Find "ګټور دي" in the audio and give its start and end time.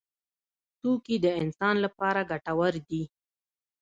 2.31-3.03